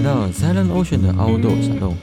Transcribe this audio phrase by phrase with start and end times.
[0.00, 1.94] 来到 Silent Ocean 的 Outdoor 沙龙。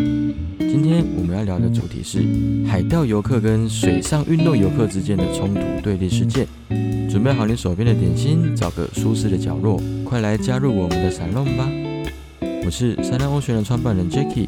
[0.59, 2.23] 今天我们要聊的主题是
[2.69, 6.47] 海钓游客跟水上运动游客之间的冲突对立事件。
[7.09, 11.67] 准备好你手边的点心，找个舒适的角落，快来加入我们的沙龙吧！
[12.63, 14.47] 我是 Silent Ocean 的创办人 Jacky。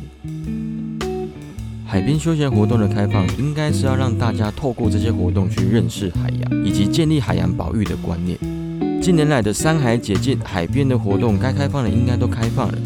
[1.88, 8.38] 海滨休闲活动的开放，应该是要让大家透过这些活动去认识海洋，以及建立海洋保育的观念。
[9.02, 12.78] 近年来的山海解禁，海边的活动该开放的应该都开放了，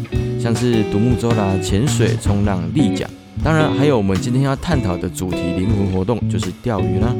[0.44, 3.08] 像是独木舟啦、潜水、冲浪、立桨，
[3.42, 7.16] 当然还有我们今天要探讨的主题灵魂活动，就是钓鱼啦。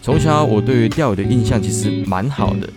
[0.00, 2.68] 从小我对于钓鱼的印象其实蛮好的，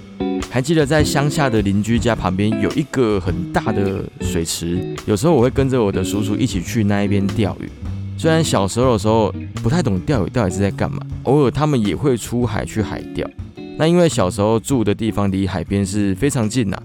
[0.50, 7.70] 还记得在乡下的邻居家旁边有一个很大的水池，有时候我会跟着我的叔叔一起去那一边钓鱼。
[8.18, 9.32] 虽然小时候的时候
[9.62, 13.30] 不太懂钓鱼到底是在干嘛，偶尔他们也会出海去海钓。
[13.78, 16.82] 那因为小时候住的地方离海边是非常近呐，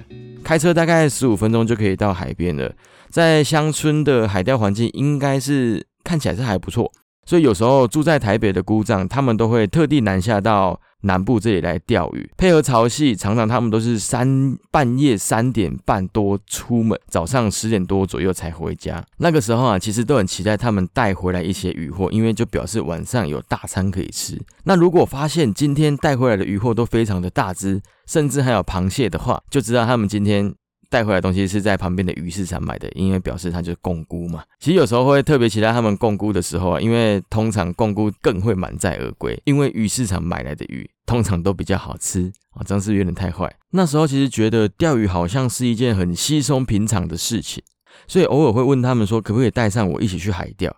[0.51, 2.73] 开车大概十五分钟就可以到海边了。
[3.09, 6.91] 在乡村的海钓环境应该是看起来是还不错，
[7.27, 10.81] 所以有时候住在台北的姑丈，他们都会特地南下到。
[11.03, 19.03] 南部这里来钓鱼，配合潮汐，常常他们都是三半夜三点半多出门，早上十点多左右才回家。
[19.17, 24.39] 那个时候啊，其实都很期待他们带回来一些鱼货，因为就表示晚上有大餐可以吃。
[24.65, 30.55] 那如果发现今天带回来的鱼货都非常的大只，甚至还有螃蟹的话，就知道他们今天。
[30.91, 34.43] 带回来东西是在旁边的鱼市场买的，因为表示它就是共估嘛。
[34.59, 42.61] 其实有时候会特别期待他们共估的时候啊，因为通常共估更会满载而归，因为鱼市场买来的鱼通常都比较好吃啊。
[42.67, 43.51] 这样是有点太坏。
[43.71, 47.63] 那时候其实觉得钓鱼好像是一件很稀松平常的事情，
[48.09, 50.75] 所以偶尔会问他们说可不可以带上我一起去海钓，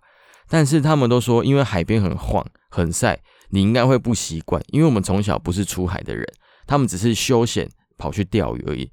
[0.49, 6.27] 但是他们都说因为海边很晃很晒，你应该会不习惯，因为我们从小不是出海的人，
[6.67, 7.67] 他们只是休闲
[7.97, 8.91] 跑去钓鱼而已。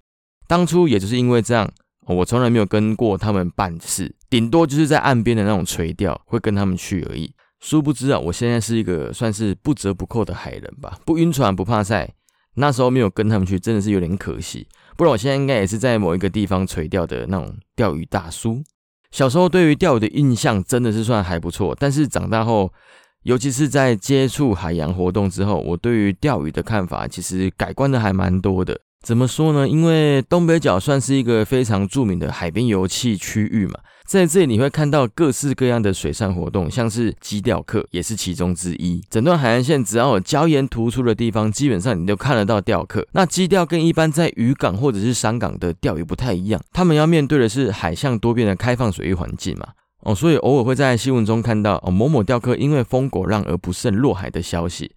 [0.50, 1.72] 当初也就是因为这样，
[2.08, 7.32] 我从来没有跟过他们办事，顶多就是在岸边的那种垂钓会跟他们去而已。
[7.60, 12.12] 殊不知啊，我现在是一个算是不折不扣的海人吧，不晕船不怕晒。
[12.56, 14.68] 那时候没有跟他们去，真的是有点可惜。
[14.98, 18.64] 不然我现在应该也是在某一个地方垂钓的那种钓鱼大叔。
[19.12, 22.74] 小时候对于钓鱼的印象真的是算还不错，但是长大后，
[23.22, 28.82] 尤其是在接触海洋活动之后，我对于钓鱼的看法其实改观的还蛮多的。
[29.02, 29.68] 怎么说呢？
[29.68, 39.02] 因为东北角算是一个非常著名的海边游憩区域嘛，在这里你会看到各式各样的水上活动，像是基钓客也是其中之一。
[39.10, 43.08] 整段海岸线只要有礁岩突出的地方，基本上你都看得到钓客。
[43.14, 49.70] 那基钓跟一般在渔港或者是山港的钓鱼不太一样，他们要面对的是海象多变的开放水域环境嘛。
[50.02, 54.92] 哦，所以偶尔会在新闻中看到哦某某钓客因为风果浪而不慎落海的消息。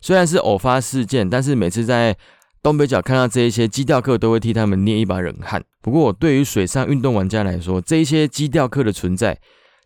[0.00, 2.16] 虽然是偶发事件，但是每次在
[2.62, 5.64] 东北角看到这一些基钓客，都会替他们捏一把冷汗。
[5.80, 9.38] 不过，对于水上运动玩家来说，这一些基钓客的存在，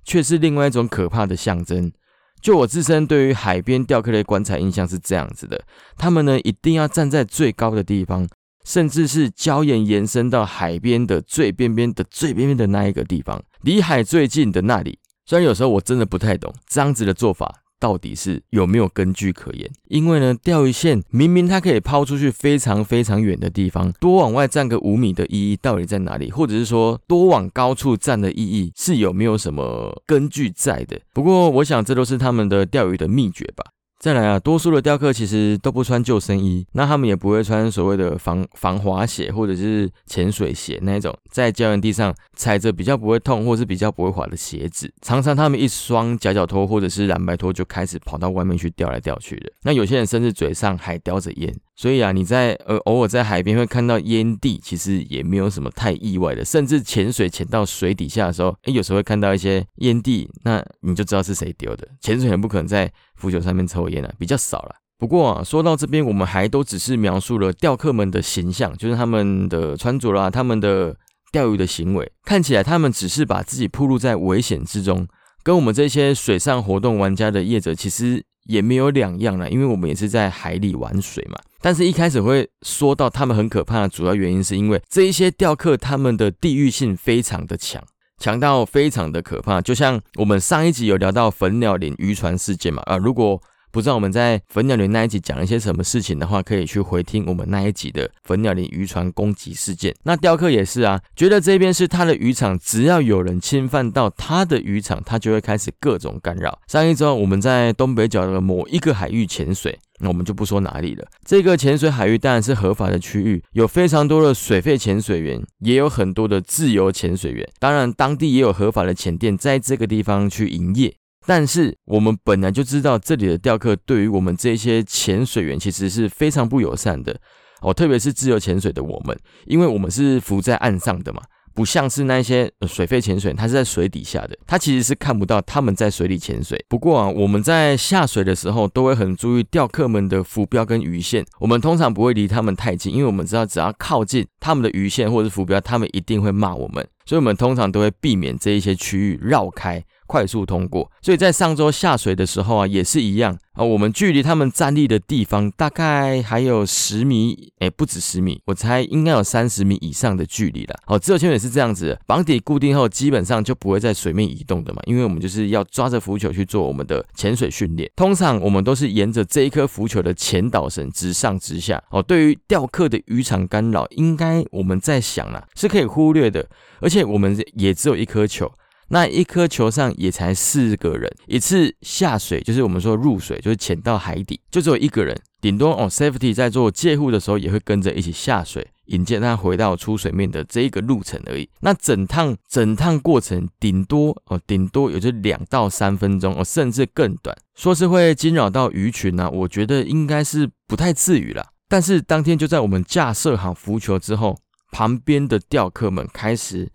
[0.04, 1.92] 却是另外一种可怕的象征。
[2.40, 5.62] 就我自身对于海边钓客的观察印象是这样子的：
[5.96, 8.28] 他们呢，一定要站在最高的地方，
[8.64, 14.98] 甚至是礁岩延伸到海边的最边边的最边边的那一个地方，离海最近的那里。
[15.24, 17.63] 虽然有时候我真的不太懂这样子的做法。
[17.84, 19.70] 到底是有没有根据可言？
[19.88, 26.30] 因为呢，钓鱼线明明它可以抛出去非常非常远的地方，多往外站个五米的意义到底在哪里？
[26.30, 30.98] 或者是说多往高处站的意义是有没有什么根据在的？
[31.12, 33.66] 不过我想这都是他们的钓鱼的秘诀吧。
[34.04, 44.92] 再来啊，多数的雕刻其实都不穿救生衣，那他们也不会穿所谓的防防滑鞋或者是潜水鞋那一种，在胶原地上踩着比较不会痛或是比较不会滑的鞋子。
[45.00, 49.50] 常常他们一双夹脚拖或者是蓝白拖就开始跑到外面去钓来钓去的。
[49.62, 51.54] 那有些人甚至嘴上还叼着烟。
[51.76, 56.44] 所以啊，你在呃偶尔在海边会看到烟蒂，其实也没有什么太意外的。
[56.44, 61.88] 甚至潜水潜到水底下的时候，诶，有时候会看到一些烟蒂，那你就知道是谁丢的。
[62.00, 64.76] 潜水员不可能在浮球上面抽烟啊，比较少了。
[64.96, 70.96] 不过啊，说到这边，我们还都只是描述了钓客们的形象，就是他们的穿着啦，他们的
[71.32, 75.06] 钓鱼的行为，看起来他们只是把自己暴露在危险之中，
[75.44, 81.38] 跟我们这些水上活动玩家的业者其实也没有两样了，因为我们也是在海里玩水嘛。
[81.60, 87.82] 但是，一开始会说到他们很可怕的主要原因，是因为这一些钓客他们的地域性非常的强，
[88.18, 89.60] 强到非常的可怕。
[89.60, 93.40] 就像我们上一集有聊到粉鸟林渔船事件嘛，啊，如果
[93.74, 99.92] 不知道我们在粉鸟林那一集讲了一些什么事情的话，可以去回听我们那一集的粉鸟林渔船攻击事件。
[100.04, 106.56] 那钓客也是啊，觉得这边是他的渔场，只要有人侵犯到他的渔场，他就会开始各种干扰。
[106.68, 109.76] 上一周我们在东北角的某一个海域潜水。
[110.00, 111.04] 那我们就不说哪里了。
[111.24, 117.48] 这个潜水海域当然是合法的区域，有非常多的水肺潜水员，也有很多的自由潜水员。
[117.58, 120.94] 当然，当地也有合法的潜店在这个地方去营业。
[121.26, 127.18] 但是我们本来就知道，这里的钓客对于我们这些潜水员其实是非常不友善的
[127.62, 131.22] 哦，特别是自由潜水的我们，因为我们是浮在岸上的嘛。
[131.56, 136.60] 不像是那些水肺潜水，它是在水底下的，它其实是看不到他们在水里潜水。
[136.68, 149.80] 不过啊，我们在下水的时候都会很注意钓客们的浮标跟鱼线，我们通常不会离他们太近，因为我们知道只要靠近他们的鱼线或者是浮标，他们一定会骂我们，所以我们通常都会避免这一些区域绕开。
[150.06, 153.64] 快速通过，所以在上周下水的时候啊，也是一样啊。
[153.64, 160.74] 我们距离他们站立的地方大概还有十米，哎，不止十米，我猜应该有三十米以上的距离了。
[160.86, 167.90] 哦，自由潜水是这样子，绑底固定后，基本上就不会在水面移动的嘛，因为我们就是要抓着浮球去做我们的潜水训练。
[167.96, 171.82] 通常我们都是沿着这一颗浮球的前导绳直上直下。
[171.90, 176.46] 哦，对于钓客的渔场干扰，应该我们在想啦，是可以忽略的，
[176.80, 178.52] 而且我们也只有一颗球。
[178.88, 191.48] 那一颗球上也才四个人，一次下水就是我们说入水，就是潜到海底，就只有一个人，顶多哦，safety 在做借护的时候也会跟着一起下水，引荐他回到出水面的这一个路程而已。
[191.60, 197.36] 那整趟整趟过程顶多哦，顶多也就两到三分钟哦，甚至更短。
[197.54, 201.46] 说是会惊扰到鱼群呢，我觉得应该是不太至于了。
[201.68, 204.36] 但是当天就在我们架设好浮球之后，
[204.70, 206.70] 旁边的钓客们开始。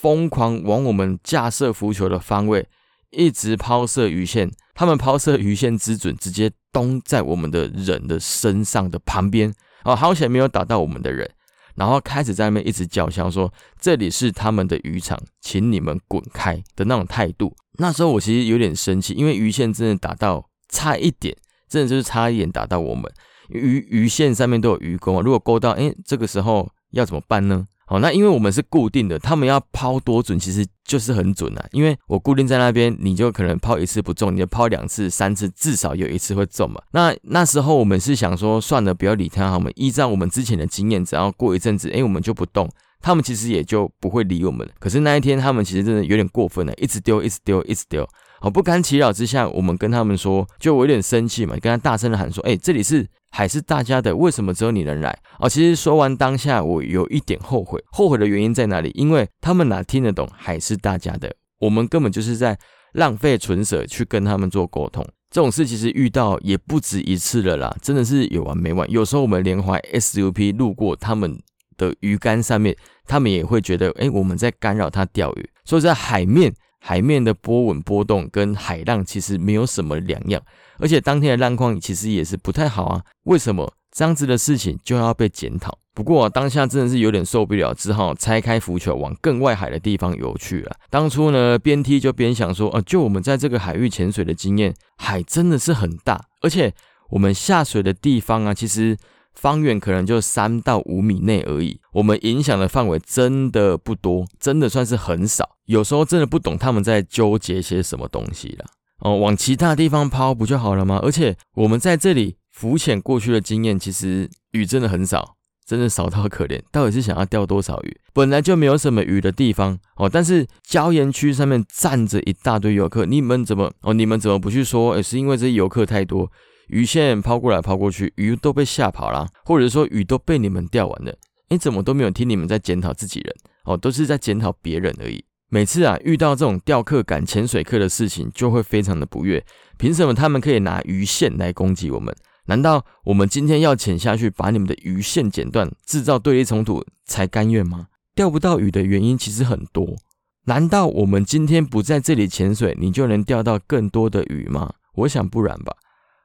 [0.00, 2.68] 疯狂往我们架设浮球的方位
[3.10, 9.52] 一直抛射鱼线，他们抛射鱼线之准，直接咚在我们的人的身上的旁边，
[9.82, 11.28] 哦，好险没有打到我们的人，
[11.74, 17.56] 然后开始在那边一直叫嚣说这里是他们的渔场，请你们滚开的那种态度。
[17.78, 21.36] 那时候我其实有点生气，因为鱼线真的打到差一点，
[21.68, 23.10] 真的就是差一点打到我们
[23.48, 27.66] 鱼鱼线上面都有鱼钩啊，如果勾到，哎，这个时候要怎么办呢？
[27.88, 31.66] 好，那因为我们是固定的，他们要抛多准，其实就是很准啊。
[31.72, 36.78] 因为我固定在那边，你就可能抛一次不中，你就抛两次、三次，至少有一次会中嘛。
[36.92, 42.68] 那那时候我们是想说，算了，不要理他，我们依照我们之前的经验，只要过一阵子，哎，我们就不动，
[43.00, 44.72] 他们其实也就不会理我们了。
[44.78, 48.06] 可是那一天，他们其实真的有点过分了，一直丢，一直丢，一直丢。
[48.40, 53.08] 好，不堪其扰之下，我们跟他们说，就我有点生气嘛，跟他大声的喊说，哎，这里是。
[53.30, 55.16] 海是大家的，为什么只有你能来？
[55.38, 57.82] 哦，其实说完当下，我有一点后悔。
[57.92, 58.90] 后悔的原因在哪里？
[58.94, 61.34] 因为他们哪听得懂海是大家的？
[61.60, 62.58] 我们根本就是在
[62.92, 65.06] 浪费唇舌去跟他们做沟通。
[65.30, 68.90] 这种事其实遇到也不止一次了啦，真的是有完没完。
[68.90, 71.38] 有时候我们连怀 SUP 路过他们
[71.76, 72.74] 的鱼竿上面，
[73.06, 75.50] 他们也会觉得，哎，我们在干扰他钓鱼。
[75.66, 80.40] 所以在海面，海面的波纹波动跟海浪其实没有什么两样。
[80.78, 85.76] 而且当天的浪况其实也是不太好啊，为什么这样子的事情就要被检讨？
[85.92, 90.76] 不过当下真的是有点受不了，只好拆开浮球往更外海的地方游去了。
[90.88, 96.72] 当初呢，边踢就边想说，呃，就我们在这个海域潜水的经验，海真的是很大，而且
[97.10, 98.96] 我们下水的地方啊，其实
[99.40, 105.48] 方圆可能就三到五米内而已，我们影响的范围真的不多，真的算是很少。
[105.66, 108.64] 有时候真的不懂他们在纠结些什么东西了。
[108.98, 110.98] 哦，往其他地方抛不就好了吗？
[111.04, 116.60] 而且我们在这里浮潜过去的经验，其实鱼真的很少，真的少到可怜。
[116.72, 117.96] 到底是想要钓多少鱼？
[118.12, 123.94] 本来就没有什么鱼的地方哦，但是礁岩区上面站着一大堆游客，你们怎么哦？
[123.94, 124.94] 你们怎么不去说？
[124.94, 126.28] 诶，是因为这些游客太多，
[126.68, 131.14] 鱼线抛过来抛过去，鱼都被吓跑了，或者说鱼都被你们钓完了？
[131.48, 133.34] 你怎么都没有听你们在检讨自己人？
[133.64, 135.24] 哦，都是在检讨别人而已。
[135.50, 139.42] 每次啊遇到这种钓客赶潜水客的事情，就会非常的不悦。
[139.78, 142.14] 凭什么他们可以拿鱼线来攻击我们？
[142.46, 147.86] 难道我们今天要潜下去把你们的鱼线剪断，制造对立冲突才甘愿吗？
[148.14, 149.96] 钓不到鱼的原因其实很多。
[150.44, 154.74] 难道我们今天不在这里潜水，你就能钓到更多的鱼吗？
[154.94, 155.74] 我想不然吧。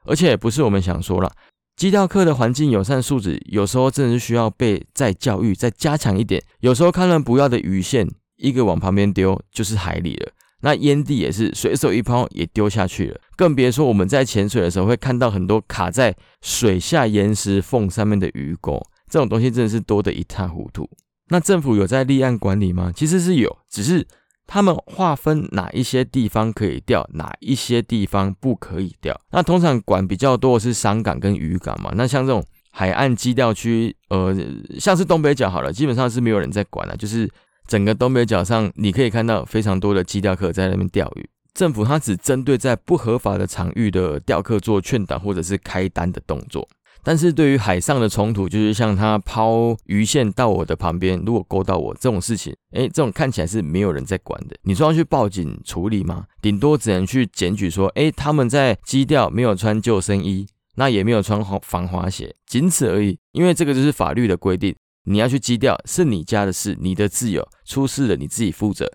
[0.05, 1.31] 而且不是我们想说了，
[1.75, 6.43] 基钓客的环境友善素质有时候真的是需要被再教育、再加强一点。
[6.59, 8.07] 有时候看人不要的鱼线。
[8.35, 10.31] 一个往旁边丢就是海里了，
[10.61, 20.89] 那烟蒂也是随手一抛也丢下去了，更别说我们在潜水的时候会看到很多卡在水下岩石缝上面的鱼钩，这种东西真的是多得一塌糊涂。
[21.29, 22.91] 那政府有在立案管理吗？
[22.93, 24.05] 其实是有，只是
[24.45, 29.19] 他们划分哪一些地方可以钓，哪一些地方不可以钓。
[29.31, 31.91] 那通常管比较多的是商港跟渔港嘛。
[31.95, 34.35] 那像这种海岸基钓区，呃，
[34.79, 36.95] 像是东北角好了，基本上是没有人在管了。
[36.97, 37.29] 就是
[37.67, 41.29] 整个东北角上，你可以看到非常多的基钓客在那边钓鱼。
[41.53, 46.67] 政府它只针对在不合法的场域的钓客做劝导或者是开单的动作。
[47.03, 54.55] 但是对于海上的冲突，就是像他抛鱼线到我的旁边，如果勾到我这种事情，哎，这种看起来是没有人在管的。
[54.63, 56.25] 你说要去报警处理吗？
[56.41, 63.19] 顶多只能去检举说，哎，他们在基钓没有穿救生衣，那也没有穿防滑鞋，仅此而已。
[63.33, 68.89] 因为这个就是法律的规定，你要去基钓是你家的事，你的自由，出事了你自己负责。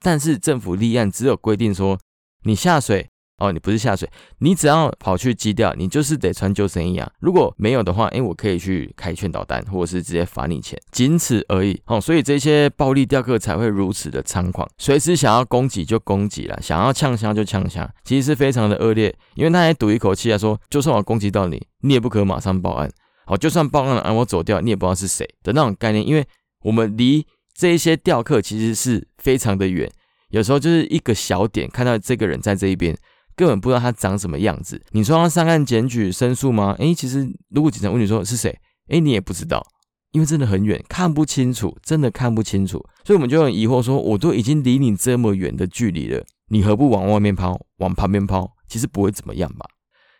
[0.00, 1.98] 但是政府立案只有规定说，
[2.44, 3.08] 你下水。
[3.38, 7.08] 哦，你不是下水，你只要跑去击钓，你就是得穿救生衣啊。
[7.20, 11.80] 如果没有的话，哎，我可以去开劝导单，或者是直接罚你钱，仅此而已。
[11.86, 19.14] 哦，所以这些暴力钓客才会如此的猖狂，随时想要攻击就攻击了，想要呛虾就呛虾，其实是非常的恶劣。
[19.36, 22.90] 因为他还赌一口气啊，说就算我攻击到你，你也不可马上报案。
[23.24, 26.04] 好，就算报案了，我走掉，你也不知道是谁的那种概念。
[26.04, 26.26] 因为
[26.62, 29.88] 我们离这一些钓客其实是非常的远，
[30.30, 32.96] 有时候就是一个小点，看到这个人在这一边。
[33.38, 34.82] 根本不知道他长什么样子。
[34.90, 36.74] 你说要上岸检举申诉吗？
[36.80, 39.64] 诶，其实如果警察问你说是谁，诶，你也不知道，
[40.10, 42.84] 因为真的很远，看不清楚，真的看不清楚。
[43.04, 48.50] 所以我们就很疑惑，说我都已经离你这么远的距离了，你何不往外面抛，往旁边抛？
[48.66, 49.66] 其实不会怎么样吧？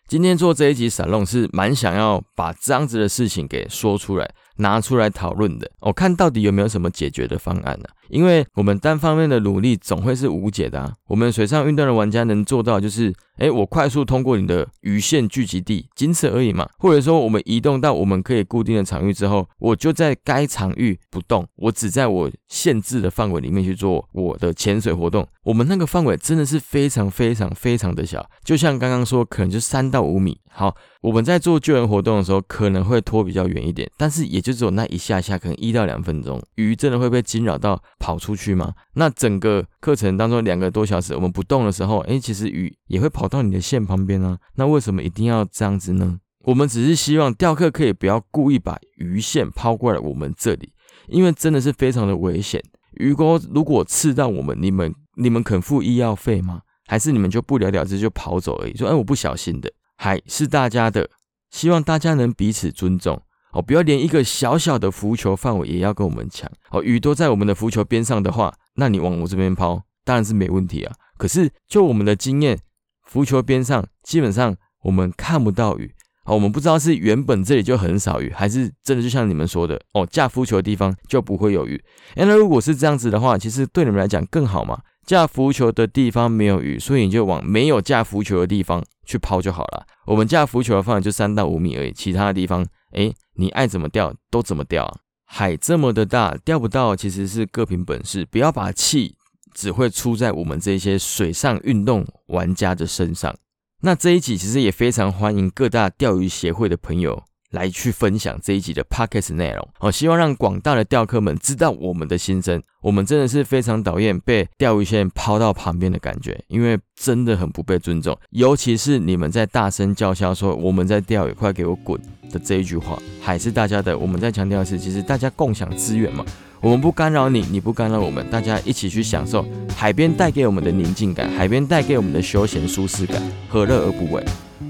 [0.06, 4.30] 今天做这一集散弄是蛮想要把这样子的事情给说出来。
[4.60, 7.84] 拿出来讨论的，我看到底有没有什么解决的方案呢？
[8.10, 10.92] 因为我们单方面的努力总会是无解的啊。
[11.08, 16.68] 我们水上运动的玩家能做到就是，哎，我快速通过你的鱼线聚集地，仅此而已嘛。
[16.78, 25.26] 或者说，我们移动到我们可以固定的场域之后，我就在该场域不动，我只在我限制的范围里面去做我的潜水活动。
[25.44, 30.38] 我们那个范围真的是非常非常非常的小，就像刚刚说，可能就三到五米。
[30.50, 38.72] 好，我们在做救援活动的时候，可能会拖比较远一点，但是也就只有那一下下，可能一到两分钟，鱼真的会被惊扰到跑出去吗？
[38.94, 44.38] 那整个课程当中两个多小时，我们不动的时候，哎，其实鱼也会跑到你的线旁边啊。
[44.54, 46.18] 那为什么一定要这样子呢？
[46.44, 50.72] 我们只是希望钓客可以不要故意把鱼线抛过来我们这里，
[51.08, 52.62] 因为真的是非常的危险。
[52.92, 56.62] 鱼钩如果刺到我们，你们你们肯付医药费吗？
[56.86, 58.74] 还是你们就不了了之就跑走而已？
[58.76, 59.70] 说哎，我不小心的。
[59.96, 61.10] 海是大家的，
[61.50, 63.20] 希望大家能彼此尊重
[63.52, 66.82] 哦，不要连一个小小的浮球范围也要跟我们抢哦。
[66.82, 70.94] 鱼都在我们的浮球边上的话，那你往我这边抛当然是没问题啊。
[71.16, 72.58] 可是就我们的经验，
[73.04, 75.92] 浮球边上基本上我们看不到鱼
[76.24, 81.82] 哦，我们不知道是原本这里就很少鱼，还是真的就像你们说的哦，架浮球的地方就不会有鱼。
[82.16, 84.78] 哎，那如果是这样子的话，其实对你们来讲更好嘛。
[85.06, 89.86] 架浮球的地方没有鱼，所以你就往没有架浮球的地方去抛就好了。
[90.04, 95.00] 我们架浮球的范围就三到五米而已，其他的地方，哎，你爱怎么钓都怎么钓啊。
[95.24, 99.16] 海这么的大，钓不到其实是各凭本事，不要把气
[99.52, 103.36] 只会出在我们这些水上运动玩家的身上。
[103.82, 107.22] 那这一集其实也非常欢迎各大钓鱼协会的朋友。
[107.50, 112.62] 来去分享这一集的 podcast 内容哦，希望让广大的钓客们知道我们的心声。
[112.80, 118.16] 我们真的是非常讨厌被钓鱼线抛到旁边的感觉，因为真的很不被尊重。
[118.30, 122.00] 尤其是你们在大声叫嚣说“我们在钓鱼，快给我滚”
[122.30, 123.98] 的这一句话，海是大家的。
[123.98, 126.24] 我们在强调的是，其实大家共享资源嘛，
[126.60, 129.44] 我们不干扰你，你不干扰我们，大家一起去享受
[129.76, 134.24] 海边带给我们的宁静感，海边带给我们的休闲舒适感，何乐而不为？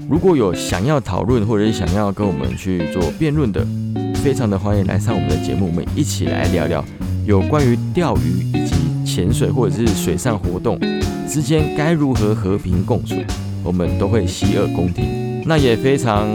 [0.09, 3.65] 如果有想要讨论或者是想要跟我们去做辩论的，
[4.15, 6.83] 非常的欢迎来上我们的节目，我们一起来聊聊
[7.25, 10.79] 有关于钓鱼以及潜水或者是水上活动
[11.27, 13.15] 之间该如何和平共处，
[13.63, 15.05] 我们都会洗耳恭听。
[15.45, 16.27] 那也非常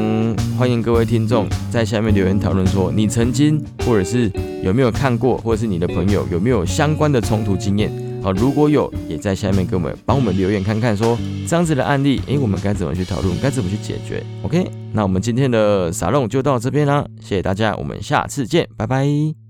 [0.58, 4.30] 欢迎各位听众在下面留言讨论，说你曾经或者是
[4.62, 7.92] 有没有看过，或者是你的朋友有没有相关的冲突经验。
[8.24, 19.43] 好，如果有，也在下面给我们帮我们留言看看，说这样子的案例，诶，我们该怎么去讨论，该怎么去解决？OK，那我们今天的沙龙就到这边啦，谢谢大家，我们下次见，拜拜。